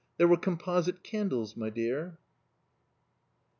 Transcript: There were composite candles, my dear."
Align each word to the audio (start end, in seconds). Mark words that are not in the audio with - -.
There 0.17 0.27
were 0.27 0.35
composite 0.37 1.03
candles, 1.03 1.55
my 1.55 1.69
dear." 1.69 2.17